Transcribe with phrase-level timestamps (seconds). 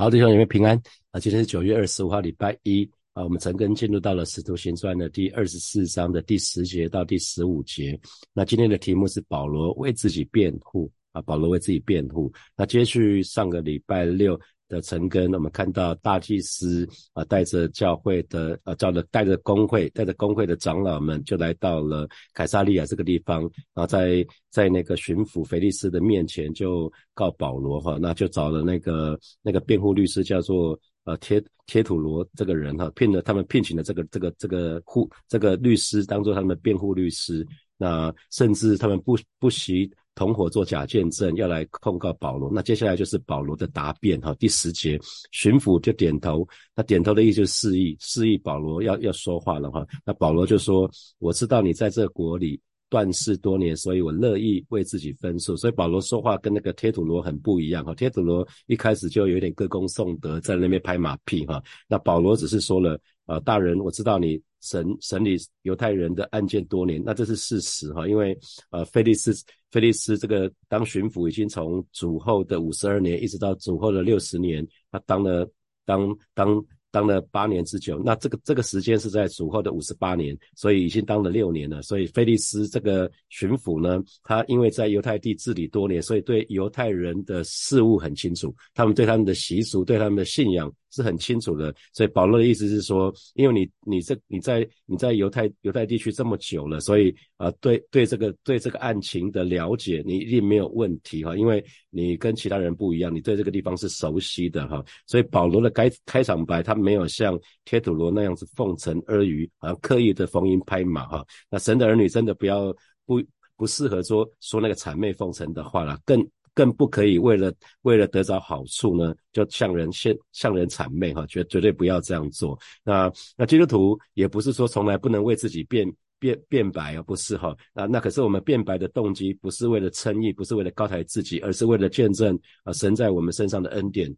[0.00, 1.18] 好，弟兄姐妹平安啊！
[1.18, 3.24] 今天是九月二十五号，礼拜一啊。
[3.24, 7.98] 我们陈根进入到了《使徒行传》的第二十四章的第十节到第十五节。
[8.32, 12.32] 那今天的题目是保罗为自己辩护啊，保罗为自己辩护。
[12.56, 14.40] 那接续上个礼拜六。
[14.68, 23.42] 的陈根，我们看到大祭司啊，带着教会的呃，叫的带着工会，带着工会的长老们，就来到了凯撒利亚这个地方，
[23.74, 37.46] 然后在在那个巡抚腓力斯的面前就告保罗哈，那就找了那个那个辩护律师，叫做呃贴贴土罗这个人哈，聘了他们聘请的这个这个这个护这个律师当做他们的辩护律师，
[37.76, 39.90] 那甚至他们不不惜。
[40.18, 42.50] 同伙做假见证，要来控告保罗。
[42.52, 44.34] 那接下来就是保罗的答辩哈。
[44.34, 44.98] 第十节，
[45.30, 46.44] 巡抚就点头，
[46.74, 49.86] 那点头的意思就是示意，示意保罗要要说话了哈。
[50.04, 52.60] 那保罗就说：“我知道你在这国里
[52.90, 57.94] 断事多年，所以我乐意为自己分数。”所以保罗说话跟那个贴土罗很不一样哈。
[57.94, 61.62] 贴土罗一开始就有点歌功颂德，在那边拍马屁哈。
[61.86, 68.36] 那保罗只是说了：“啊，大人，我知道你。”审审理犹太人的案件多年，那这是事实哈，因为
[68.70, 69.32] 呃，菲利斯
[69.70, 75.48] 菲利斯这个当巡抚已经从主后的五十二年，一直到主后的六十年，他当了
[75.86, 76.60] 当当。
[76.90, 81.82] 当了八年之久，那这个这个时间是在主后的五十八年，所以已经当了六年了。
[81.82, 91.72] 所以菲利斯这个巡抚呢，他因为在犹太地治理多年，所以对犹太人的事物很清楚，他们对他们的习俗、对他们的信仰是很清楚的。
[91.92, 104.82] 所以保罗的意思是说，因为你你这你在你在犹太犹太地区这么久了，所以啊，对对这个对这个案情的了解，你一定没有问题哈，因为你跟其他人不一样，你对这个地方是熟悉的哈。
[105.06, 106.78] 所以保罗的开开场白，他。
[106.78, 111.26] 没有像贴土罗那样子奉承阿谀，好像刻意的逢迎拍马哈。
[111.50, 112.72] 那神的儿女真的不要
[113.04, 113.20] 不
[113.56, 116.24] 不适合说说那个谄媚奉承的话了，更
[116.58, 122.58] 更不可以为了为了得着好处呢，就向人献向人谄媚哈，绝绝对不要这样做。
[122.82, 127.56] 那那基督徒也不是说从来不能为自己辩辩辩白而不是哈。
[127.72, 134.12] 那那可是我们辩白的动机不是为了称义，不是为了高抬自己，而是为了见证啊神在我们身上的恩典。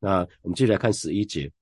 [0.00, 1.52] 那我们继续来看十一节。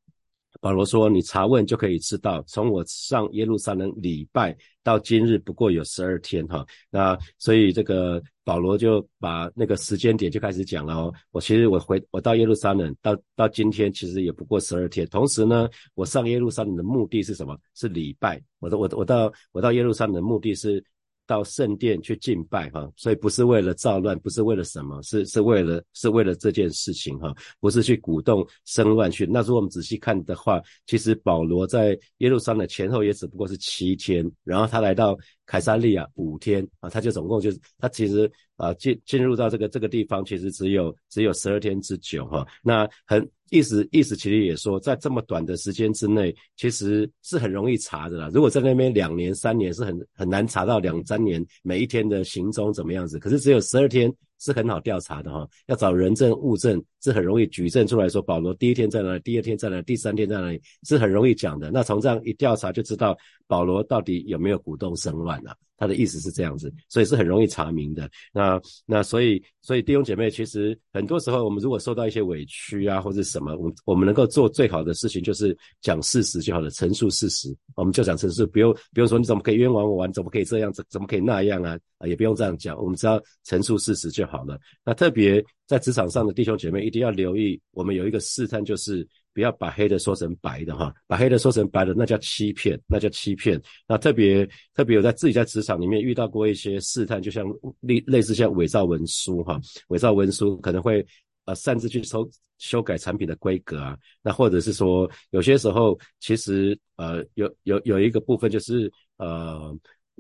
[0.61, 6.67] 保罗说：“你查问就可以知道，从我上耶路撒冷礼拜到今日，不过有十二天哈。
[6.91, 11.15] 那所以这个保罗就把那个时间点就开始讲了哦。
[11.31, 15.07] 我其实我回我到耶路撒冷到到今天，其实也不过十二天。
[15.07, 17.57] 同时呢，我上耶路撒冷的目的是什么？
[17.75, 18.43] 是礼拜。
[18.59, 20.85] 我的我我到我到耶路撒冷的目的是。”
[21.31, 29.25] 到圣殿去敬拜哈，所以不是为了造乱，不是为了什么，是是为了是为了这件事情哈，不是去鼓动生乱去。
[29.27, 35.17] 那如果我们仔细看的话，其实保罗在耶路撒冷前后也只不过是七天，然后他来到
[35.51, 43.29] 凯撒利亚五天啊，他就总共就是他其实啊进进入到这个这个地方，其实只有只有十二天之久哈，那很。
[43.53, 48.31] 意思意思其实也说，在这么短的时间之内，其实是很容易查的啦。
[48.33, 53.19] 如果在那边两年三年，是很很难查到两三年每一天的行踪怎么样子。
[53.19, 54.09] 可是只有十二天。
[54.41, 61.71] 是很好调查的哈，要找人证物证是很容易举证出来说保罗第一天在哪里，第二天在哪里，第三天在哪里，是很容易讲的。
[61.71, 65.57] 那从这样一调查就知道保罗到底有没有鼓动生乱了。
[65.81, 68.09] 他的意思是这样子，所以是很容易查明的。
[68.35, 81.79] 那那所以所以弟兄姐妹，其实很多时候我们如果受到一些委屈啊或者什么，我们我们能够做最好的事情就是讲事实就好了，陈述事实，我们就讲陈述，不用不用说你怎么可以冤枉我，你怎么可以这样，怎怎么可以那样啊？
[81.97, 84.59] 啊，也不用这样讲，我们只要陈述事实就好了。
[84.85, 93.61] 那特别在职场上的弟兄姐妹一定要留意，我们有一个试探，就是不要把黑的说成白的哈，把黑的说成白的，那叫欺骗，那叫欺骗。
[93.87, 97.47] 那特别特别有在自己在职场里面遇到过一些试探，就像
[97.81, 101.07] 类类似像伪造文书哈，伪造文书可能会
[101.45, 109.77] 呃擅自去修修改产品的规格啊，那或者是说有些时候其实呃有有有一个部分就是呃。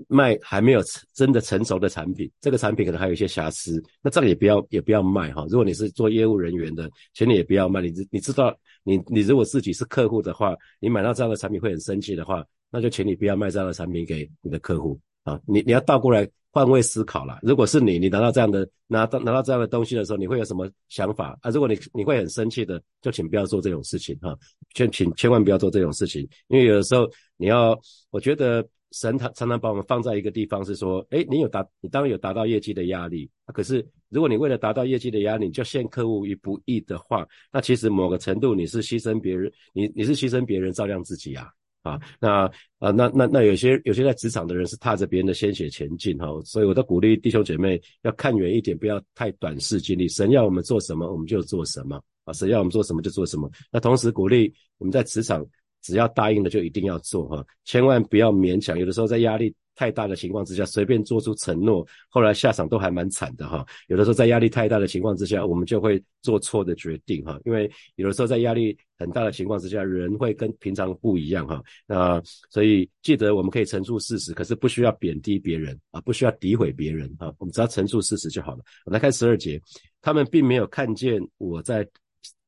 [0.08, 0.80] 卖还没有
[1.14, 5.46] 真的成熟的产品，这个产品可能还有一些瑕疵，那这个也不要也不要卖哈。
[5.48, 7.80] 如果你是做业务人员的，请你也不要卖。
[7.80, 15.40] 你你知道，你你如果自己是客户的话，你买到这样的产品会很生气的话，那就请你不要卖这样的产品给你的客户啊。
[15.46, 17.38] 你你要倒过来换位思考了。
[17.42, 21.50] 如果是你，你拿到这样的拿到拿到这样的东西的时候，你会有什么想法啊？
[21.50, 24.36] 如果你你会很生气的，就请不要做这种事情哈。
[24.74, 27.78] 千请千万不要做这种事情，因为有的时候你要，
[28.10, 28.66] 我觉得。
[28.92, 33.30] 神他常常把我们放在一个地方，是说，哎，你有达，你当然有达到业绩的压力。
[33.46, 41.48] 可是，如果你为了达到业绩的压力，你就陷客户于不义的话，那其实某个程度你是牺牲别人，你你是牺牲别人照亮自己啊
[41.82, 42.44] 啊，那
[42.78, 50.08] 啊那那那有些有些在职场的人是踏着别人的鲜血前进哈，所以我都鼓励弟兄姐妹要看远一点，不要太短视经历。
[50.08, 52.02] 神要我们做什么，我们就做什么。
[52.24, 53.50] 啊，神要我们做什么就做什么。
[53.72, 55.44] 那同时鼓励我们在职场，
[55.82, 58.78] 只要答应了就一定要做哈，千万不要勉强。
[58.78, 59.54] 有的时候在压力。
[59.76, 63.64] 太大的情况之下，随便做出承诺，后来下场都还蛮惨的哈。
[63.86, 67.40] 有的时候在压力太大的情况之下，我们就会做错的决定哈。
[67.46, 71.62] 因为有的时候在压力很大的情况之下，人会跟平常不一样哈。
[71.86, 77.32] 那所以记得我们可以陈述事实，可是不需要贬低别人啊，不需要诋毁别人啊。
[77.38, 78.58] 我们只要陈述事实就好了。
[78.84, 79.58] 我们来看十二节，
[80.02, 81.88] 他们并没有看见我在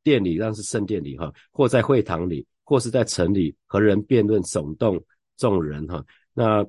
[0.02, 4.98] 店里，让是圣殿里哈，或在会堂里，或是在城里和人辩论耸动
[5.36, 6.02] 众人哈。
[6.32, 6.66] 那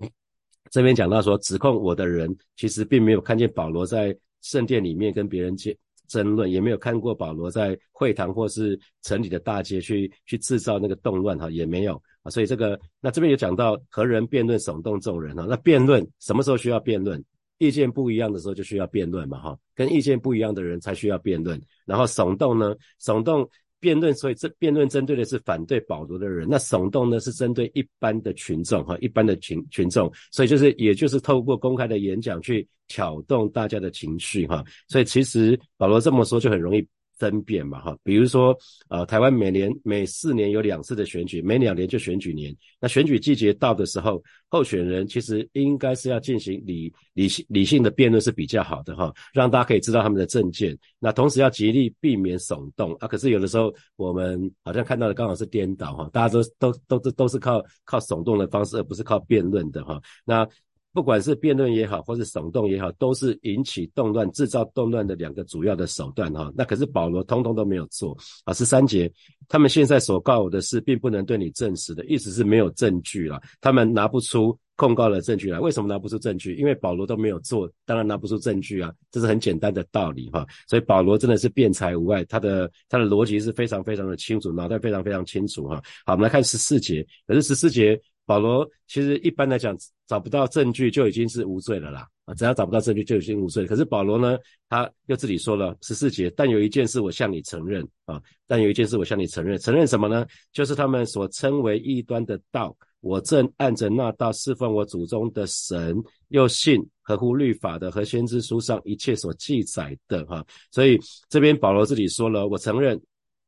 [0.69, 5.73] 这边讲到说，指控我的人其实并没有看见保罗在圣殿里面跟别人争
[6.09, 12.29] 争论，也没有看过保罗在会堂或是城里的大街去去制造那个动乱哈，也没有啊。
[12.29, 17.23] 所以这个那这边有讲到和人辩论耸动众人哈，那辩论什么时候需要辩论？
[17.59, 21.57] 意见不一样的时候就需要辩论嘛哈，跟意见不一样的人才需要辩论。
[21.85, 23.49] 然后耸动呢，耸动。
[23.83, 36.87] 辩论，所以这辩论针对的是反对保罗的人，那耸动呢是针对一般的群众哈，一般的群群众，所以就是也就是透过公开的演讲去挑动大家的情绪哈，所以其实保罗这么说就很容易。
[37.17, 38.57] 争辩嘛，哈，比如说，
[38.89, 42.55] 呃，台湾每年每四年有两次的选举，每两年就选举年。
[42.79, 50.77] 那选举季节到的时候，候选人其实应该是要进行理理性理性的辩论是比较好的，哈，让大家可以知道他们的政见。
[50.99, 53.07] 那同时要极力避免耸动啊。
[53.07, 60.01] 可是有的时候我们好像看到的刚好是颠倒，哈，大家都都都都都是靠靠耸动的方式，而不是靠辩论的，哈。
[60.25, 60.47] 那。
[60.93, 66.53] 不管是辩论也好，或是耸动也好，都是引起动乱、制造动乱的两个主要的手段哈。
[66.55, 68.53] 那可是保罗通通都没有做啊。
[68.53, 69.11] 十三节，
[69.49, 75.59] 他们现在所告我的事，并不能对你证实的意思是没有证据了，他们拿不出控告的证据来。
[75.59, 76.55] 为什么拿不出证据？
[76.57, 78.93] 因为保罗都没有做，当然拿不出证据啊。
[79.09, 80.45] 这是很简单的道理哈。
[80.67, 85.81] 所以保罗真的是辩才无碍，他的他的逻辑是非常非常的清楚，脑袋非常非常清楚哈。
[86.05, 87.99] 好，我们来看十四节，可是十四节。
[88.25, 89.77] 保罗其实一般来讲
[90.07, 93.65] 找不到证据就已经是无罪了啦啊，只要找不到证据就已经无罪。
[93.65, 94.37] 可是保罗呢，
[94.69, 100.25] 他又自己说了十四节，但有一件事我向你承认啊，但有一件事我向你承认，承认什么呢？
[100.53, 110.45] 就是他们所称为异端的道，我正按着那道侍奉我祖宗的神，又信合乎律法的和先知书上一切所记载的哈。
[110.71, 110.97] 所以
[111.27, 112.97] 这边保罗自己说了，我承认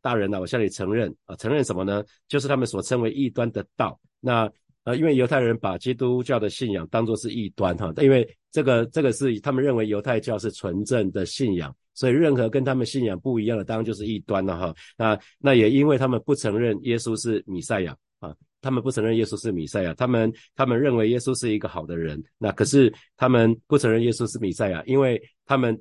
[0.01, 2.04] 大人呐，我向你承认啊，承认什么呢？
[2.27, 4.51] 就是他们所称为异端的道，那。
[4.86, 14.76] 呃，因为犹太人把基督教的信仰当作是异端哈，因为这个这个是他们认为犹太教是纯正的信仰，所以任何跟他们信仰不一样的，当然就是异端了哈。
[14.96, 25.76] 那那也因为他们不承认耶稣是弥赛亚啊，他们不承认耶稣是弥赛亚，他们他们认为耶稣是一个好的人，那可是他们不承认耶稣是弥赛亚，因为他们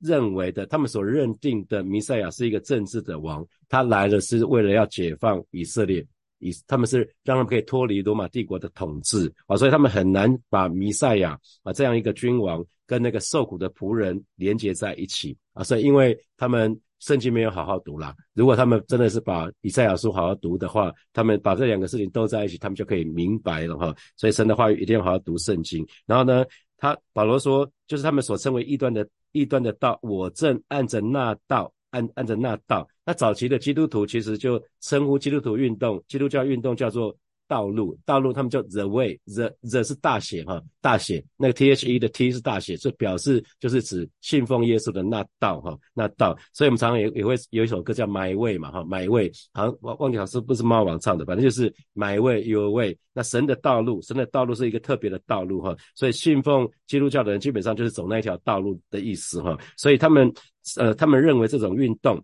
[0.00, 6.04] 认为的，他们所认定的弥赛亚是一个政治的王，他来了是为了要解放以色列。
[6.38, 23.94] 以他们是让他们可以脱离罗马帝国的统治啊，所以他们很难把弥赛亚啊这样一个君王跟那个受苦的仆人连接在一起啊，所以因为他们圣经没有好好读啦，如果他们真的是把以赛亚书好好读的话，他们把这两个事情都在一起，他们就可以明白了哈。
[24.16, 25.86] 所以神的话语一定要好好读圣经。
[26.06, 26.44] 然后呢，
[26.76, 31.72] 他保罗说，就是他们所称为异端的异端的道，我正按着那道。
[31.90, 37.16] 按按着那道，那早期的基督徒其实就称呼基督徒运动、基督教运动叫做
[37.48, 52.20] 道路，道路他们叫 the way，the the 是大写哈，大写那个 T H E 的 T 是大写，就表示就是指信奉耶稣的那道哈，那道，所以我们常常也也会有一首歌叫 My Way 嘛哈，My Way，好像忘忘记好是不是猫王唱的，反正就是 My
[52.20, 60.32] Way Your Way，那神的道路，神的道路是一个特别的道路哈，所以信奉基督教的人基本上就是走那一条道路的意思哈，所以他们。
[60.76, 62.22] 呃，他们认为这种运动，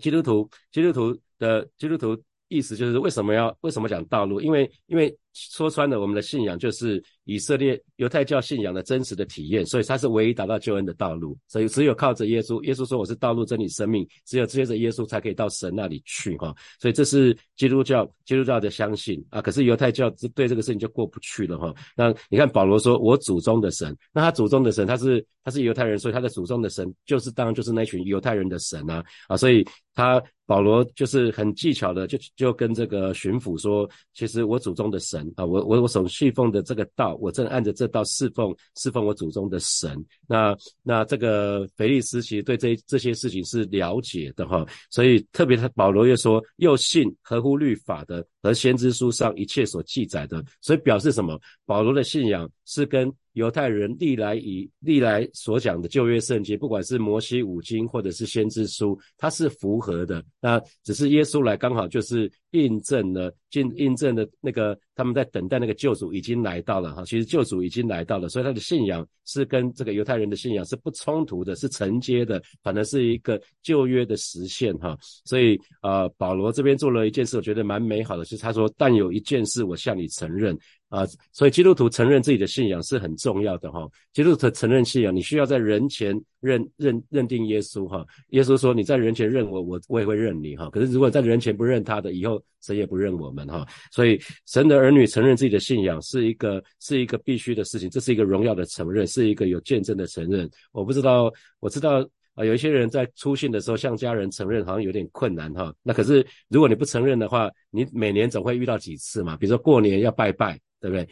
[0.00, 2.16] 基督徒基督徒的基督徒
[2.48, 4.40] 意思就是为什么要为什么讲道路？
[4.40, 5.16] 因为因为。
[5.34, 11.36] 说穿了，我们的信仰就是以色列犹太教信仰的真实的体验，所以它是唯一达到救恩的道路。
[11.48, 16.54] 所以只有靠着耶稣，耶稣说我是道路、真理、生命，只有接着耶稣才可以到神那里去哈。
[16.80, 19.42] 所以这是基督教基督教的相信啊。
[19.42, 21.74] 可是犹太教对这个事情就过不去了哈。
[21.96, 35.23] 那你看保罗说，我祖宗的神，那他祖宗的神他是他是犹太人，所以他的祖宗的神就是当然就是那群犹太人的神啊啊，所以他保罗就是很技巧的就就跟这个巡抚说，其实我祖宗的神。
[35.36, 40.04] 啊，我我我所侍奉的这个道，我正按着这道侍奉侍奉我祖宗的神。
[40.26, 51.40] 那那这个腓力斯其实对这这些事情是了解的哈，所以特别他保罗又说又信合乎律法的和先知书上一切所记载的，所以表示什么？
[51.66, 60.24] 保罗的信仰是跟犹太人历来以历来所讲的旧约圣经，不管是摩西五经或者是先知书，它是符合的。
[60.40, 67.04] 那只是耶稣来刚好就是印证了，印印证了那个他们在等待那个救主已经来到了哈。
[67.04, 74.96] 其实救主已经来到了，所以他的信仰是跟这个犹太人的信仰是不冲突的，是承接的，反而是一个旧约的实现哈。
[75.24, 80.56] 所以啊，保罗这边做了一件事，我觉得蛮美好的，就是他说：“但有一件事，我向你承认。”
[80.90, 83.84] 啊，所以基督徒承认自己的信仰是很重要的哈。
[84.12, 88.06] 基督徒承认信仰，你需要在人前认认认定耶稣哈。
[88.28, 93.66] 耶稣说：“你在人前认我，我我也会认你哈。”可是如果在人前不认他的，以后谁也不认我们哈。
[93.90, 100.48] 所以神的儿女承认自己的信仰是一个是一个必须的事情，这是一个荣耀的承认，是一个有见证的承认。
[100.70, 105.74] 我不知道，我知道啊，有一些人在出信的时候向家人承认好像有点困难哈。
[105.82, 109.36] 那可是如果你不承认的话，你每年总会遇到几次嘛？
[109.36, 110.60] 比如说过年要拜拜。
[110.84, 111.08] 对不对？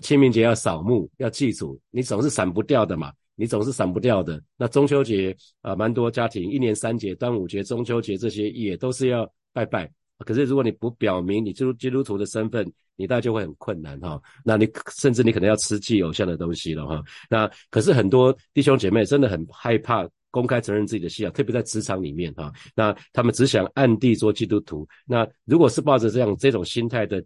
[0.00, 4.42] 清明节要扫墓，要祭祖，你总是闪不掉的嘛，你总是闪不掉的。
[4.56, 9.90] 那中秋节啊，蛮多家庭一年三节，端午节、中秋节这些也都是要拜拜。
[10.20, 14.18] 可是如果你不表明你基督基督徒的身份，你大概就会很困难哈。
[14.42, 17.02] 那你甚至你可能要吃祭偶像的东西了哈。
[17.28, 22.50] 那可是很多弟兄姐妹真的很害怕公开承认自己的信仰，特别在职场里面哈。
[22.74, 24.88] 那他们只想暗地做基督徒。
[25.04, 27.22] 那如果是抱着这样这种心态的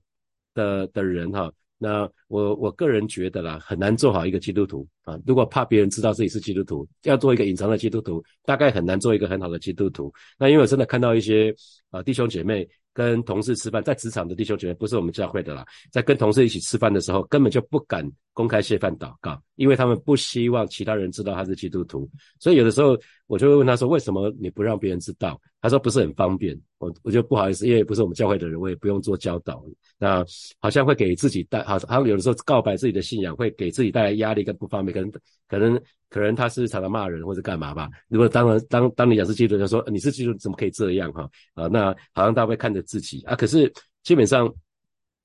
[0.54, 1.52] 的的人哈。
[1.84, 5.20] 那我我个人觉得啦，很难做好一个基督徒啊。
[5.26, 10.10] 如果怕别人知道自己是基督徒，要做一个隐藏的基督徒，大概很难做一个很好的基督徒。
[10.38, 11.54] 那因为我真的看到一些
[11.90, 15.62] 啊弟兄姐妹跟同事吃饭，在职场的弟兄姐妹，不是我们教会的啦，
[15.92, 22.08] 在跟同事一起吃饭的时候，根本就不敢公开谢饭祷告，因为他们不希望其他人知道他是基督徒。
[22.40, 29.64] 所以有的时候我就会问他说：“为什么你不让别人知道？”他说：“不是很方便。”我我就不好意思，因为不是我们教会的人，我也不用做教导。
[29.96, 30.22] 那
[30.60, 34.92] 好像会给自己带，好，好像有的时候告白自己的信仰，会给自己带来压力跟不方便。
[34.92, 35.10] 可能，
[35.48, 37.88] 可能，可能他是常常骂人或者干嘛吧。
[38.08, 41.26] 如果当然当当你讲是基督徒，说你是基督徒，怎么可以这样哈？
[41.54, 43.34] 啊，那好像他会看着自己啊。
[43.34, 44.54] 可是基本上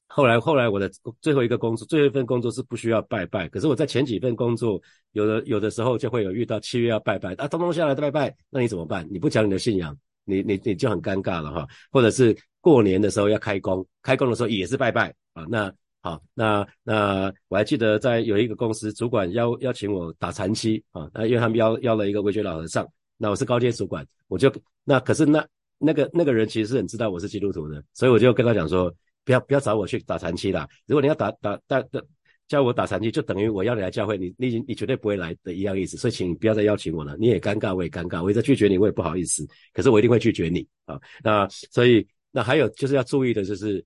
[0.08, 3.50] 后来后来我的最后一个工作，最后一份工作是不需要拜拜。
[3.50, 4.81] 可是我在前几份工作，
[5.12, 9.05] 有的有的时候就会有遇到七月要拜拜啊，通通下来拜拜，那你怎么办？
[9.12, 9.93] 你不讲你的信仰？
[10.26, 15.46] 你你你就很尴尬了哈，或者是过年的时候要开工，开工的时候也是拜拜啊。
[15.50, 25.46] 那好，那那我还记得在有一个公司，主管邀邀请我打禅期啊，那因为他们邀邀了一个维觉老和尚，那我是高阶主管，我就那可是那
[25.78, 28.94] 那个那个人其实是很知道我是基督徒的，所以我就跟他讲说，
[29.26, 32.02] 不要不要找我去打禅期啦，如果你要打打打打。
[32.50, 37.15] 叫我打残疾，就等于我要你来教会，你你你绝对不会来的一样意思，所以请不要再邀请我了。
[37.18, 39.48] 你也尴尬，我也尴尬，我一直拒绝你，我也不好意思。
[39.72, 41.00] 可是我一定会拒绝你啊。
[41.24, 43.86] 那所以那还有就是要注意的就是，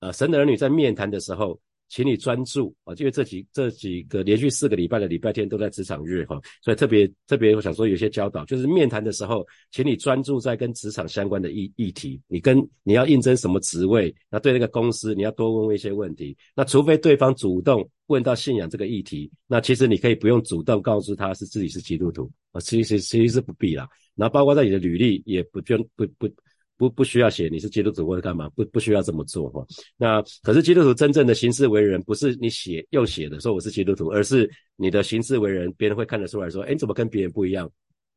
[0.00, 1.60] 呃，神的儿女在面谈的时候。
[1.88, 12.20] 请你专注啊，因为这几这几个连续四个礼拜的礼拜天都在职场日哈，所以特别特别我想说有些教导，就是面谈的时候，请你专注在跟职场相关的议议题。
[12.26, 16.36] 你跟你要应征什么职位，那对那个公司你要多问问一些问题。
[16.56, 23.88] 那除非对方主动问到信仰这个议题，那其实你可以不用主动告诉他是自己是基督徒啊，其实其实是不必啦。
[24.16, 26.28] 然后包括在你的履历也不就不不。
[26.76, 29.64] 不不需要写你是基督徒或者干嘛，不不需要这么做哈。
[29.96, 37.70] 那可是基督徒真正的行事为人，不是你写又写的说我是基督徒，而是你的行事为人，别人会看得出来说，哎，你怎么跟别人不一样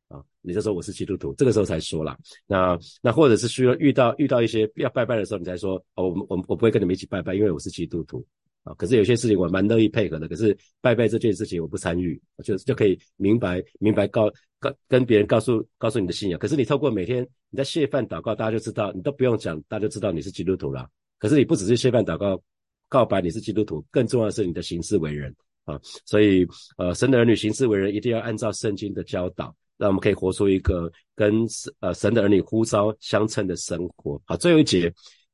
[0.08, 0.20] 啊？
[0.40, 2.18] 你就说我是基督徒，这个时候才说啦。
[2.46, 8.24] 那那或者是需要遇到遇到一些要拜拜的时候，你才说，哦，我我我不会跟你们一起拜拜，因为我是基督徒
[8.64, 8.74] 啊。
[8.74, 16.38] 可是有些事情我蛮乐意配合的，可是拜拜这件事情我不参与，就就可以明白明白告跟跟别人告诉告诉你的信仰。
[16.38, 17.26] 可是你透过每天。
[17.50, 20.86] 你在谢饭祷告，大家就知道，你都不用讲，大家就知道你是基督徒了。
[21.18, 22.38] 可是你不只是谢饭祷告
[22.90, 25.34] 告白你是基督徒，更重要的是你的行事为人
[25.64, 25.80] 啊。
[26.04, 26.46] 所以，
[26.76, 31.46] 呃，神的儿女行事为人一定要按照圣经的教导，让我们可以活出一个跟
[31.80, 34.20] 呃神的儿女呼召相称的生活。
[34.26, 34.92] 好，最后一节，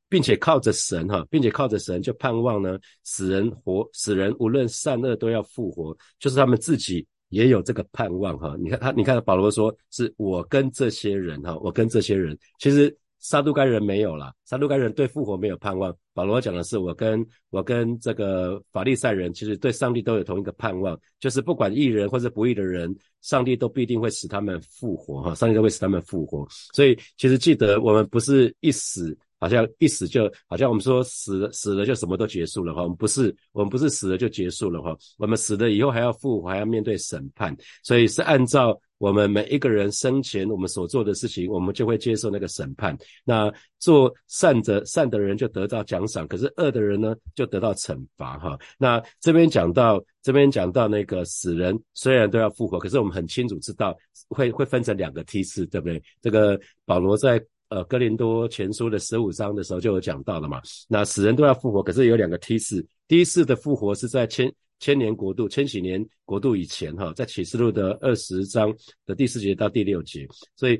[0.09, 7.04] 并且靠着神哈，并且靠着神就盼望呢，死人活，死人无论善恶都要复活，就是他们自己。
[7.35, 15.95] 也有这个盼望哈，你看他，你看保罗说是我跟这些人哈，我跟这些人，其实撒都该人没有了，撒都该人对复活没有盼望。
[16.12, 26.47] 保罗讲的是我跟我跟这个法利赛人，其实对上帝都有同一个盼望，就是不管义人或者不义的人，上帝都必定会使他们复活哈，上帝都会使他们复活。
[26.73, 29.17] 所以其实记得我们不是一死。
[29.44, 42.96] 好像一死就好像我们说死了死了就什么都结束了哈，我们不是我们不是死了就结束了哈，我们死了以后还要复活，还要面对审判，所以是按照我们每一个人生前我们所做的事情，我们就会接受那个审判。
[43.22, 48.58] 那做善的善的人就得到奖赏，可是恶的人呢就得到惩罚哈。
[48.78, 53.94] 那这边讲到这边讲到那个死人虽然都要复活，可是我们很清楚知道
[54.28, 56.02] 会会分成两个梯次，对不对？
[56.22, 57.44] 这个保罗在
[57.75, 60.61] 呃哥林多前书的十五章的时候就有讲到了嘛。
[60.88, 64.52] 那死人都要复活，可是有两个梯次，第一次的复活是在千。
[64.81, 68.75] 千年国度、千禧年国度以前，哈，在启示录的二十章
[69.07, 70.26] 的第四节到第六节，
[70.57, 70.78] 所以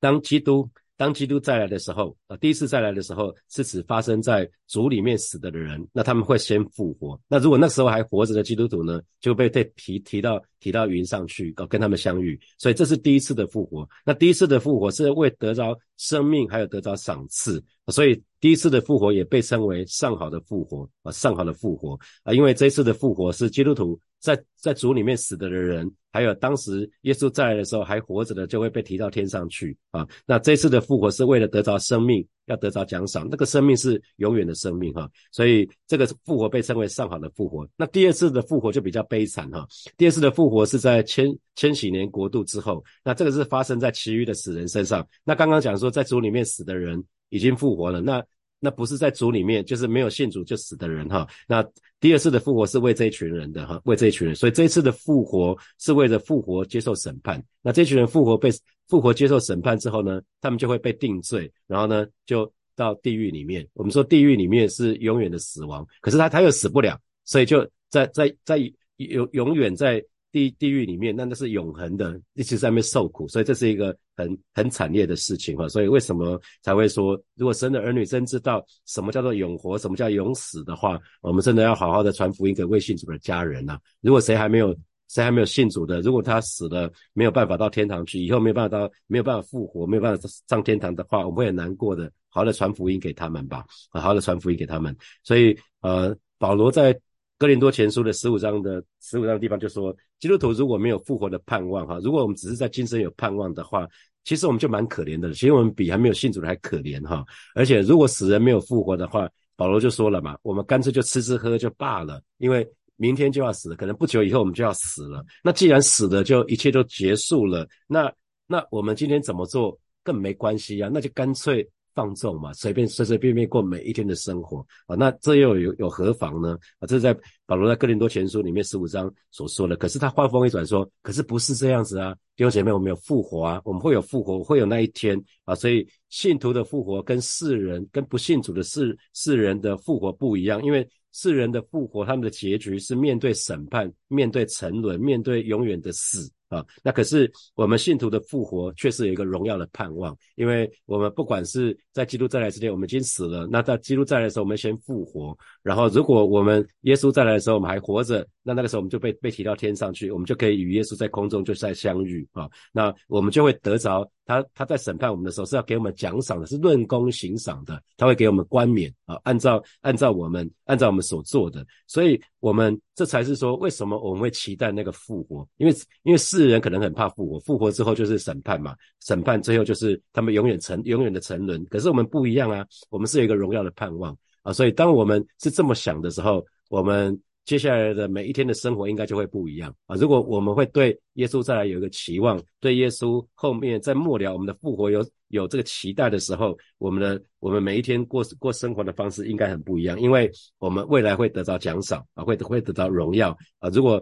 [0.00, 0.66] 当基督。
[0.98, 7.18] 当基督再来的时候，啊，第一次再来的时候，是指发生在主里面死的的人，那他们会先复活。
[7.28, 12.38] 那如果那时候还活着的基督徒呢，就被被提提到提到云上去，跟他们相遇。
[12.58, 13.88] 所以这是第一次的复活。
[14.04, 17.62] 那第一次的复活是为得着生命，还有得着赏赐。
[17.86, 23.98] 所以第一次的复活也被称为上好的复活啊，上好的复活啊，因为这次的复活是基督徒。
[24.20, 30.06] 在在主里面死的的人，还有当时耶稣再来的时候还活着的，就会被提到天上去啊。
[30.26, 35.08] 那这次的复活是为了得着生命，要得着奖赏，那个生命是永远的生命哈。
[35.30, 37.68] 所以这个复活被称为上好的复活。
[37.76, 39.66] 那第二次的复活就比较悲惨哈。
[39.96, 45.06] 第二次的复活是在千千禧年国度之后，那这个是发生在其余的死人身上。
[45.24, 48.24] 那刚刚讲说在主里面死的人已经复活了，那。
[48.60, 51.26] 那不是在主里面，就是没有信主就死的人哈。
[51.46, 51.64] 那
[52.00, 54.34] 第二次的复活是为这一群人的哈，为这一群人。
[54.34, 57.42] 所以这一次的复活是为了复活接受审判。
[57.62, 58.50] 那这群人复活被
[58.88, 63.66] 复活接受审判之后呢，他们就会被定罪，然后呢就到地狱里面。
[63.74, 68.58] 我们说地狱里面是永远的死亡，可是他他又死不了，所以就在在在
[68.96, 70.04] 永永远在。
[70.38, 75.68] 地地狱里面，那那是永恒的，一直在那边受苦，所以这是一个很很惨烈的事情哈。
[75.68, 83.76] 所以为什么才会说，如果生的儿女真知道什么叫做永活，什么叫永死的话，我们真的要好好的传福音给未信主的家人呐。
[84.00, 84.72] 如果谁还没有
[85.08, 92.12] 谁还没有信主的，如果他死了没有办法到天堂去，以后没有办法到没有办法复活，没有办法上天堂的话，我们会很难过的。
[92.30, 94.96] 好好的传福音给他们吧，好好的传福音给他们。
[95.24, 96.98] 所以呃，保罗在。
[97.38, 103.86] 哥林多前书的十五章的十五章的地方就说，基督徒如果没有复活的盼望，哈，如果我们只是在今生有盼望的话，
[104.24, 105.32] 其实我们就蛮可怜的。
[105.32, 107.24] 其实我们比还没有信主的还可怜，哈。
[107.54, 115.24] 而且如果死人没有复活的话，保罗就说了嘛，我们干脆就吃吃喝喝就罢了，因为明天就要死，可能不久以后我们就要死了。
[115.44, 118.12] 那既然死了，就一切都结束了，那
[118.48, 120.90] 那我们今天怎么做更没关系啊？
[120.92, 121.64] 那就干脆。
[121.98, 126.56] 放纵嘛，随便随随便便过每一天的生活啊，那这又有有何妨呢？
[126.78, 127.12] 啊，这是在
[127.44, 129.74] 保罗在哥林多前书里面十五章所说的。
[129.74, 135.56] 可是他话锋一转说，可是不是这样子啊，弟兄姐妹，我们有复活啊，我们会有复活，会有那一天啊。
[135.56, 146.30] 所以信徒的复活跟世人跟不信主的世世人的复活不一样，因为世人的复活，他们的结局是面对审判，面对沉沦，面对永远的死。
[146.48, 164.10] 啊，那可是我们信徒的复活，却是有一个荣耀的盼望，因为我们不管是在基督再来之前，我们已经死了，那在基督再来的时候，我们先复活，然后如果我们耶稣再来的时候，我们还活着，那那个时候我们就被被提到天上去，我们就可以与耶稣在空中就再相遇啊，那我们就会得着。
[164.28, 187.18] 他他在审判我们的时候是要给我们奖赏的，是论功行赏的，他会给我们冠冕啊，按照按照我们按照我们所做的，所以我们这才是说为什么我们会期待那个复活，因为因为世人可能很怕复活，复活之后就是审判嘛，审判最后就是他们永远沉永远的沉沦，可是我们不一样啊，我们是有一个荣耀的盼望啊，所以当我们是这么想的时候，我们。
[187.48, 189.96] 接下来的每一天的生活应该就会不一样啊！
[189.96, 203.70] 如果我们会对耶稣再来有一个期望，对耶稣后面在末了我们的复活有有这个期待的时候，我们的我们每一天过过生活的方式应该很不一样，因为我们未来会得到奖赏啊，会会得到荣耀啊！
[203.70, 203.98] 如果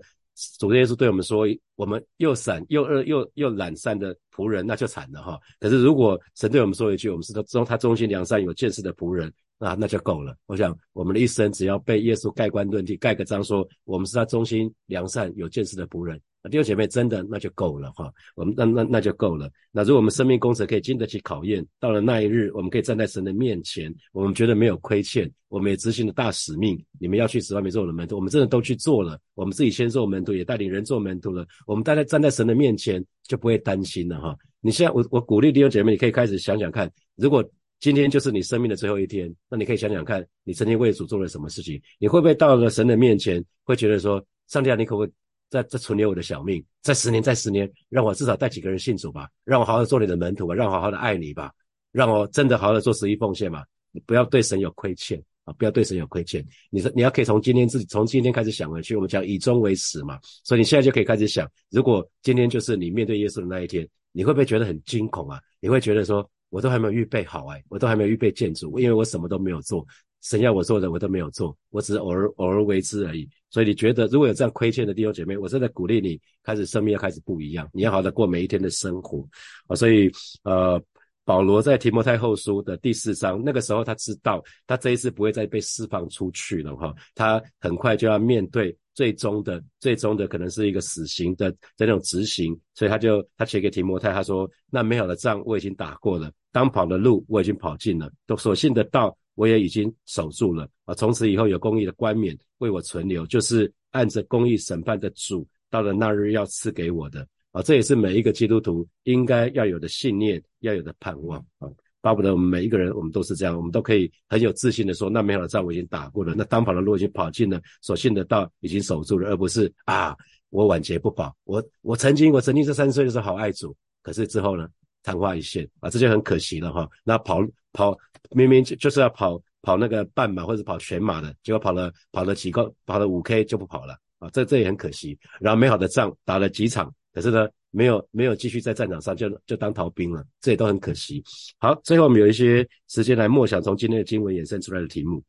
[0.58, 5.38] 主耶稣对我们说，我们又散又恶又又懒散的仆人，那就惨了哈！
[5.58, 9.32] 可是如果神对我们说一句，我们是他忠他忠心良善有见识的仆人。
[9.58, 10.36] 那，那就够了。
[10.44, 16.20] 我想，我们的一生只要被耶稣盖棺论定，盖个章说我们是他忠心良善有见识的仆人。
[16.48, 18.12] 弟兄姐妹，真的那就够了哈。
[18.34, 19.50] 我们那那那就够了。
[19.72, 26.82] 那如果我们生命工程可以经得起考验，到了那一日，我们可以站在神的面前，我们觉得没有亏欠，我们也执行了大使命。
[26.98, 29.18] 你们要去十万米做我的门徒，我们真的都去做了。
[29.34, 31.46] 我们自己先做门徒，也带领人做门徒了。
[31.66, 34.36] 我们大家站在神的面前，就不会担心了哈。
[34.60, 37.44] 你现在，我我鼓励弟兄姐妹，你可以开始想想看，如果。
[37.78, 41.78] 今天就是你生命的最后一天，那你可以想想看，你曾经为主做了什么事情？
[41.98, 45.12] 你会不会到了神的面前，会觉得说，上帝啊，你可不可以
[45.48, 51.52] 再再存留我的小命，再十年，再十年，让我至少带几个人信主吧，让我好好做你的门徒吧，让我好好的爱你吧，
[51.92, 56.44] 让我真的好好的做十一奉献吧，你不要对神有亏欠啊，不要对神有亏欠。
[56.70, 65.40] 你说你要可以从今天自己从今天开始想回去，我们讲以终为始嘛，所以你现在就可以开始想，如果今天就是你面对耶稣的那一天，你会不会觉得很惊恐啊？
[65.60, 69.86] 你会觉得说，我都还没有预备好哎，我都还没有预备建筑，因为我什么都没有做。
[70.28, 73.28] 神要我做的我都没有做，我只是偶尔偶尔为之而已。
[73.48, 79.24] 所以你觉得如果有这样亏欠的弟兄姐妹，我真的鼓励你开始生命要开始不一样，你要好的过每一天的生活
[79.68, 79.76] 啊。
[79.76, 80.10] 所以
[80.42, 80.82] 呃，
[81.24, 99.16] 保罗在提摩太后书的第四章，那个时候他知道他这一次不会再被释放出去了哈，他很快就要面对最终的最终的可能是一个死刑的这种执行，所以他就他写给提摩太，他说：那美好的仗我已经打过了，当跑的路我已经跑尽了，都所信的道。
[99.36, 100.94] 我也已经守住了啊！
[100.94, 107.62] 从此以后有公义的冠冕为我存留，就是按着公义审判的主，到了那日要赐给我的啊！
[107.62, 111.68] 这也是每一个基督徒应该要有的信念，要有的盼望啊！
[112.00, 120.16] 巴不得我们每一个人，我们都是这样，我们都可以很有自信的说：那美好的仗我已经打过了，那当跑的路已经跑尽了，所信的道已经守住了，而不是啊，
[120.50, 124.66] 我晚节不保，我我曾经我曾经这三十岁的时候好爱主，可是之后呢？
[125.02, 126.88] 昙花一现啊，这就很可惜了哈。
[127.04, 127.38] 那跑
[127.72, 127.96] 跑
[128.30, 135.18] 明明就就是要跑跑那个半马或者跑全马的，结果跑了跑了几个跑了五 K 就不跑了啊，这这也很可惜。
[135.40, 141.22] 然后美好的仗打了几场，可是呢没有没有继续在战场上就就当逃兵了，这也都很可惜。
[141.58, 145.22] 好，最后我们有一些时间来默想从今天的经文衍生出来的题目。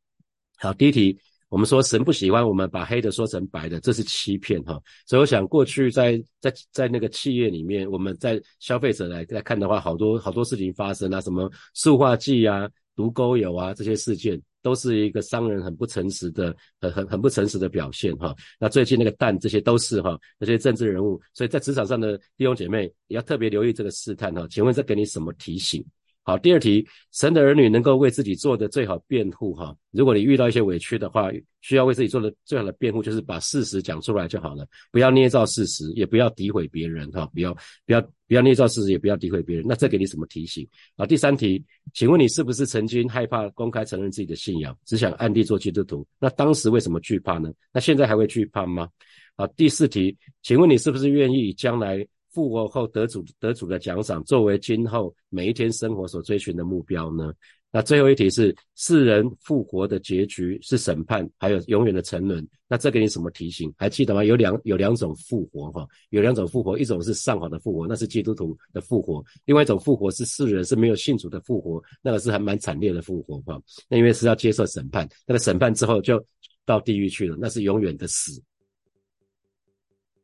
[0.58, 1.18] 好，第一题。
[1.50, 4.78] 我们说神不喜欢我们把黑的说成白的，这是欺骗哈。
[5.06, 18.36] 所以我想过去在在在那个企业里面，我们在消费者来来看的话，好多好多事情发生啊，什么塑化剂啊、毒沟油啊这些事件，都是一个商人很不诚实的、很很很不诚实的表现哈。
[18.60, 24.48] 那最近那个蛋，这些都是哈那些政治人物，所以在职场上的弟兄姐妹也要特别留意这个试探哈。
[24.50, 25.86] 请问这给你什么提醒？
[26.28, 29.74] 好，第二题，神的儿女能够为自己做的最好辩护哈。
[29.92, 37.54] 如果你遇到一些委屈的话，需要为自己做的最好的辩护就是把事实讲出来就好了，不要捏造事实，也不要诋毁别人哈，不要
[37.86, 39.64] 不要不要捏造事实，也不要诋毁别人。
[39.66, 40.68] 那这给你什么提醒？
[40.98, 41.64] 好，第三题，
[41.94, 46.06] 请问你是不是曾经害怕公开承认自己的信仰，只想暗地做基督徒？
[46.20, 47.50] 那当时为什么惧怕呢？
[47.72, 48.90] 那现在还会惧怕吗？
[49.38, 52.06] 好，第四题，请问你是不是愿意将来？
[52.32, 57.34] 复活后得主得主的奖赏，作为今后每一天生活所追寻的目标呢？
[57.70, 62.48] 那最后一题是世人复活的结局是审判，还有永远的沉沦。
[62.68, 63.72] 那这给你什么提醒？
[63.78, 64.24] 还记得吗？
[64.24, 73.62] 有两有两种复活哈，有两种复活，一种是上好的复活，那是基督徒的复活；另外一种复活是世人是没有信主的复活，那个是还蛮惨烈的复活哈。
[73.90, 76.26] 那因为是要接受审判，那个审判之后就
[76.66, 78.42] 到地狱去了，那是永远的死。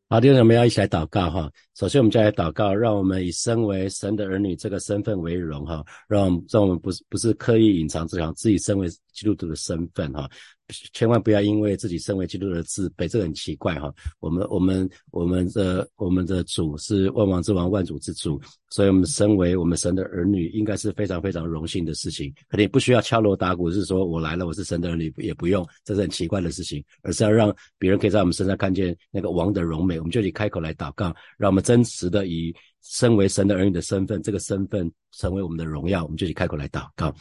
[0.10, 1.52] 好，弟兄我们要一起来祷告哈。
[1.76, 10.30] 首先，我们就来祷告，让我们以身为神的儿女这个身份为荣哈，让让我们不是不是刻意隐藏自己自己身为基督徒的身份哈。
[10.94, 13.94] 千万不要因为自己身为基督徒的自卑，这个很奇怪哈。
[14.22, 22.34] 我们我们我们的我们的主是万王之王、万主之主，所以我们身为我们神的儿女，应该是非常非常荣幸的事情。
[22.50, 30.00] 肯定不需要敲锣打鼓，是说我来了，我是神的儿女，也不用，这是很奇怪的事情，而是要让别人可以在我们身上看见那个王的荣美。
[30.00, 36.04] 我们就以开口来祷告，让我们真实的以身为神的儿女的身份，这个身份成为我们的荣耀。
[36.04, 37.12] 我们就去开口来祷告，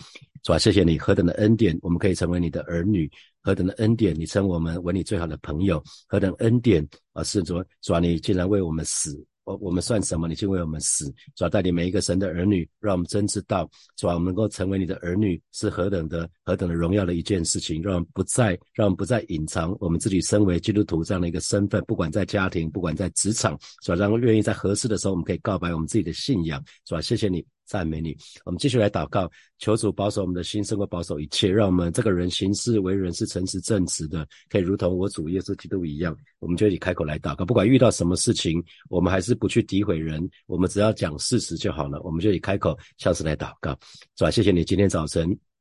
[0.42, 3.10] 主啊，谢谢你何等的恩典，我们可以成为你的儿女。
[3.44, 4.14] 何等的恩典！
[4.14, 7.24] 你称我们为你最好的朋友，何等恩典啊！
[7.24, 10.28] 是主，主啊，你竟然为我们死，我我们算什么？
[10.28, 11.12] 你就为我们死！
[11.34, 17.82] 主啊，带领每一个神的儿女，让我们真知道，主啊，我们能够成为你的儿女，是何等的何等的荣耀的一件事情。
[17.82, 26.62] 让我们不再，让我们不再隐藏我们自己身为基督徒这样的一个身份，不管在家庭，不管在职场，主啊，让愿意在合适的时候，我们可以告白我们自己的信仰。
[26.84, 27.44] 主啊，谢谢你。
[27.64, 36.16] 赞美你，我们继续来祷告，求主保守我们的心，胜过保守一切，让我们这个人行事为人是诚实正直的，可以如同我主耶稣基督一样。
[36.38, 42.00] 我们就以开口来祷告，不管遇到什么事情，我们还是不去诋毁人，我们只要讲事实就好了。
[42.02, 43.70] 我们就以开口向神来祷告，
[44.16, 44.30] 是吧？
[44.30, 45.51] 谢谢你今天早晨。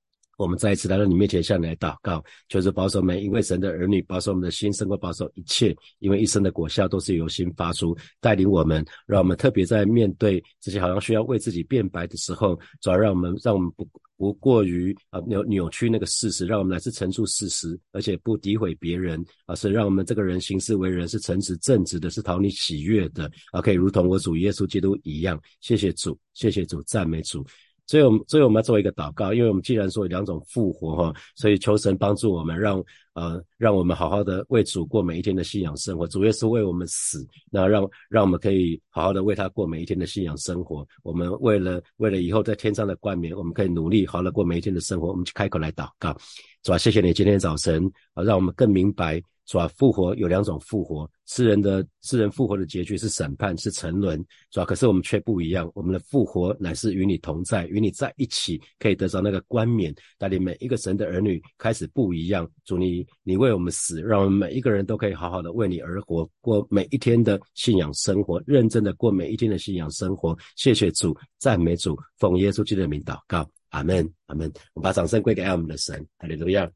[0.42, 5.76] 我们再一次来到你面前，向你来祷告，求主保守我们，因为神的儿女保守我们的心，胜过保守一切。
[6.00, 25.40] 因为一生的果效都是由心发出，带领我们，让我们特别在面对这些好像需要为自己辩白的时候，主要让我们让我们不不过于啊扭扭曲那个事实，让我们来自陈述事实，而且不诋毁别人，而是让我们这个人行事为人是诚实正直的，是讨你喜悦的，啊，可以如同我主耶稣基督一样。
[25.60, 27.46] 谢谢主，谢谢主，赞美主。
[27.92, 32.82] 所以，我们所以我们要做一个祷告，因为我们既然说有两种复活哈，所以求神帮助我们，让
[33.16, 36.08] 呃，让我们好好的为主过每一天的信仰生活。
[36.08, 40.88] 主耶稣为我们死，那让让我们可以好好的为他过每一天的信仰生活。
[41.04, 45.10] 我们为了为了以后在天上的冠冕，我们可以努力好的过每一天的生活。
[45.10, 46.16] 我们去开口来祷告，
[46.64, 49.22] 主啊，谢谢你今天早晨啊，让我们更明白。
[49.48, 49.68] 是吧？
[49.70, 54.18] 复活有两种复活，世人的世人复活的结局是审判，是沉沦，
[54.50, 54.66] 是吧？
[54.66, 62.50] 可是我们却不一样，我们的复活乃是与你同在，与你在一起，可以得到那个冠冕，带领每一个神的儿女开始不一样。
[62.64, 70.38] 主你，你为我们死，让我们每一个人都可以好好的为你而活，过每一天的信仰生活，认真的过每一天的信仰生活。
[70.56, 74.50] 谢谢主，赞美主，奉耶稣基督的名祷告，阿门，阿门。
[74.74, 76.72] 我们把掌声归给爱我们的神，哈利路亚。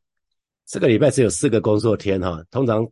[0.66, 2.86] 这个礼拜只有四个工作天哈，通常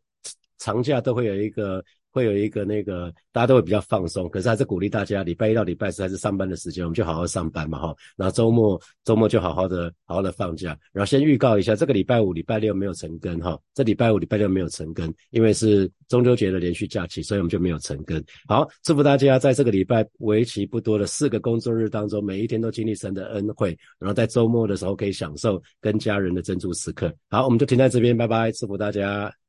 [0.59, 1.83] 长假都会有一个。
[2.13, 7.95] 会有一个那个，大家都会比较放松，可是还是鼓励大家，礼拜一到礼拜四还是上班的时间，我们就好好上班嘛，哈。
[8.15, 10.77] 然后周末周末就好好的好好的放假。
[10.91, 13.59] 然后先预告一下，这个礼拜五、礼拜六没有成更，哈。
[13.73, 18.23] 这礼拜五、礼拜六没有成更，因为是中秋节的连续假期，所以我们就没有成更。
[18.47, 27.11] 好，祝福大家在这个礼拜为期不多的四个工作日当中，每一天都经历神的恩惠，然后在周末的时候可以享受跟家人的珍珠时刻。
[27.29, 29.42] 好，我们就停在这边，拜拜，祝福大家。